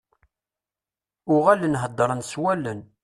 [1.33, 2.81] Uɣalen heddren s wallen.